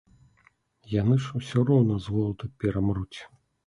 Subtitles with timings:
[0.93, 3.19] Яны ж усё роўна з голаду перамруць.